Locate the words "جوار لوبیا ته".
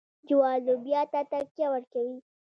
0.27-1.19